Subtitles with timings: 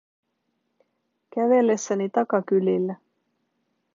[1.35, 2.95] Kävellessäni takakylillä.